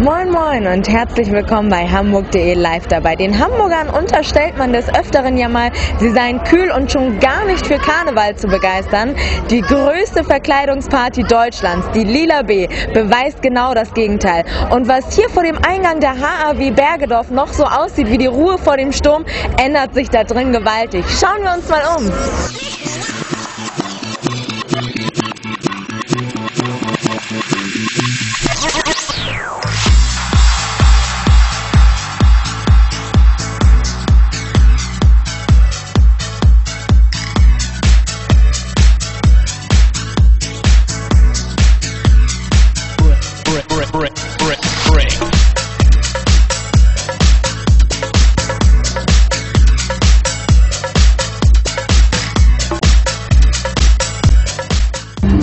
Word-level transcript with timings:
Moin 0.00 0.30
Moin 0.30 0.66
und 0.66 0.88
herzlich 0.88 1.30
willkommen 1.30 1.68
bei 1.68 1.86
Hamburg.de 1.86 2.54
live 2.54 2.86
dabei. 2.86 3.16
Den 3.16 3.38
Hamburgern 3.38 3.90
unterstellt 3.90 4.56
man 4.56 4.72
des 4.72 4.88
Öfteren 4.94 5.36
ja 5.36 5.46
mal, 5.46 5.70
sie 5.98 6.08
seien 6.08 6.42
kühl 6.44 6.70
und 6.70 6.90
schon 6.90 7.20
gar 7.20 7.44
nicht 7.44 7.66
für 7.66 7.76
Karneval 7.76 8.34
zu 8.34 8.48
begeistern. 8.48 9.14
Die 9.50 9.60
größte 9.60 10.24
Verkleidungsparty 10.24 11.24
Deutschlands, 11.24 11.86
die 11.94 12.04
Lila 12.04 12.40
B, 12.40 12.66
beweist 12.94 13.42
genau 13.42 13.74
das 13.74 13.92
Gegenteil. 13.92 14.46
Und 14.70 14.88
was 14.88 15.14
hier 15.14 15.28
vor 15.28 15.42
dem 15.42 15.58
Eingang 15.62 16.00
der 16.00 16.14
HAW 16.18 16.70
Bergedorf 16.70 17.28
noch 17.28 17.52
so 17.52 17.64
aussieht 17.64 18.10
wie 18.10 18.16
die 18.16 18.26
Ruhe 18.26 18.56
vor 18.56 18.78
dem 18.78 18.92
Sturm, 18.92 19.26
ändert 19.62 19.92
sich 19.92 20.08
da 20.08 20.24
drin 20.24 20.50
gewaltig. 20.50 21.04
Schauen 21.20 21.42
wir 21.42 21.52
uns 21.52 21.68
mal 21.68 21.82
um. 21.98 23.39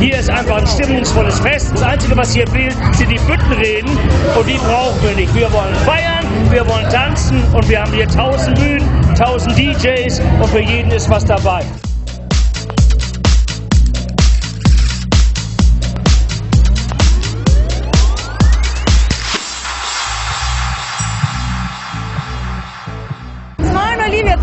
Hier 0.00 0.16
ist 0.16 0.30
einfach 0.30 0.58
ein 0.58 0.66
stimmungsvolles 0.66 1.40
Fest. 1.40 1.72
Das 1.72 1.82
Einzige, 1.82 2.16
was 2.16 2.32
hier 2.32 2.46
fehlt, 2.46 2.76
sind 2.94 3.10
die 3.10 3.18
Büttenreden. 3.26 3.90
Und 4.38 4.46
die 4.48 4.58
brauchen 4.58 5.02
wir 5.02 5.14
nicht. 5.16 5.34
Wir 5.34 5.52
wollen 5.52 5.74
feiern, 5.84 6.24
wir 6.50 6.66
wollen 6.68 6.88
tanzen 6.88 7.42
und 7.52 7.68
wir 7.68 7.82
haben 7.82 7.92
hier 7.92 8.06
tausend 8.06 8.58
Bühnen, 8.58 8.86
tausend 9.16 9.58
DJs 9.58 10.20
und 10.40 10.46
für 10.46 10.60
jeden 10.60 10.92
ist 10.92 11.10
was 11.10 11.24
dabei. 11.24 11.64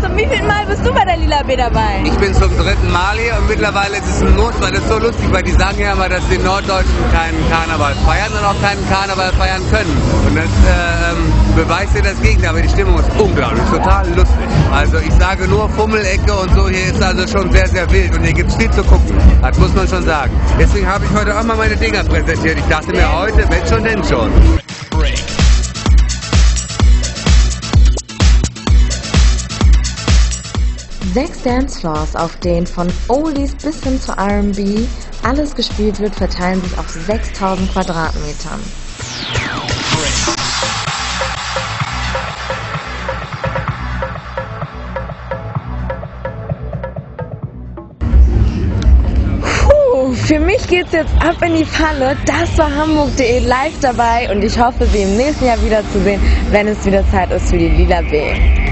Zum 0.00 0.16
wievielten 0.16 0.46
Mal 0.46 0.66
bist 0.66 0.84
du 0.84 0.92
bei 0.92 1.04
der 1.04 1.16
Lila 1.16 1.42
B 1.42 1.56
dabei? 1.56 2.02
Ich 2.04 2.16
bin 2.18 2.34
zum 2.34 2.56
dritten 2.56 2.90
Mal 2.90 3.16
hier 3.18 3.36
und 3.38 3.48
mittlerweile 3.48 3.96
ist 3.96 4.06
es 4.06 4.22
ein 4.22 4.36
Muss, 4.36 4.54
weil 4.60 4.74
es 4.74 4.86
so 4.88 4.98
lustig 4.98 5.26
weil 5.32 5.42
Die 5.42 5.52
sagen 5.52 5.78
ja 5.78 5.92
immer, 5.92 6.08
dass 6.08 6.26
die 6.28 6.38
Norddeutschen 6.38 6.94
keinen 7.12 7.38
Karneval 7.50 7.94
feiern 8.04 8.32
und 8.32 8.44
auch 8.44 8.60
keinen 8.60 8.88
Karneval 8.88 9.32
feiern 9.32 9.62
können. 9.70 9.96
Und 10.26 10.36
das 10.36 10.44
äh, 10.44 11.10
ähm, 11.12 11.32
beweist 11.54 11.94
ja 11.94 12.02
das 12.02 12.20
Gegenteil, 12.20 12.50
aber 12.50 12.62
die 12.62 12.68
Stimmung 12.68 12.98
ist 12.98 13.10
unglaublich, 13.18 13.62
total 13.70 14.08
lustig. 14.08 14.46
Also 14.72 14.98
ich 14.98 15.12
sage 15.12 15.46
nur 15.48 15.68
Fummelecke 15.70 16.32
und 16.32 16.54
so, 16.54 16.68
hier 16.68 16.92
ist 16.92 17.02
also 17.02 17.26
schon 17.26 17.50
sehr, 17.52 17.68
sehr 17.68 17.90
wild 17.90 18.14
und 18.16 18.24
hier 18.24 18.34
gibt 18.34 18.50
es 18.50 18.56
viel 18.56 18.70
zu 18.70 18.82
gucken. 18.82 19.16
Das 19.40 19.58
muss 19.58 19.74
man 19.74 19.86
schon 19.88 20.04
sagen. 20.04 20.32
Deswegen 20.58 20.86
habe 20.86 21.04
ich 21.04 21.18
heute 21.18 21.38
auch 21.38 21.44
mal 21.44 21.56
meine 21.56 21.76
Dinger 21.76 22.04
präsentiert. 22.04 22.58
Ich 22.58 22.66
dachte 22.68 22.90
mir 22.92 23.20
heute, 23.20 23.48
wenn 23.48 23.66
schon, 23.66 23.84
denn 23.84 24.04
schon. 24.04 24.30
Sechs 31.16 31.40
Dancefloors, 31.40 32.14
auf 32.14 32.36
denen 32.40 32.66
von 32.66 32.88
Oldies 33.08 33.54
bis 33.54 33.82
hin 33.82 33.98
zu 33.98 34.12
R&B 34.12 34.80
alles 35.22 35.54
gespielt 35.54 35.98
wird, 35.98 36.14
verteilen 36.14 36.60
sich 36.60 36.76
auf 36.76 36.90
6000 36.90 37.72
Quadratmetern. 37.72 38.60
Puh, 49.40 50.12
für 50.12 50.38
mich 50.38 50.68
geht's 50.68 50.92
jetzt 50.92 51.14
ab 51.22 51.36
in 51.40 51.54
die 51.54 51.64
Falle. 51.64 52.14
Das 52.26 52.58
war 52.58 52.70
Hamburg.de 52.70 53.38
live 53.38 53.80
dabei 53.80 54.30
und 54.30 54.44
ich 54.44 54.58
hoffe, 54.58 54.84
Sie 54.84 55.00
im 55.00 55.16
nächsten 55.16 55.46
Jahr 55.46 55.62
wiederzusehen, 55.64 56.20
wenn 56.50 56.68
es 56.68 56.84
wieder 56.84 57.10
Zeit 57.10 57.30
ist 57.30 57.48
für 57.48 57.56
die 57.56 57.70
Lila 57.70 58.02
B. 58.02 58.65